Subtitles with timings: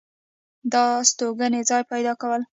[0.71, 2.41] دا ستوګنې ځاے پېدا كول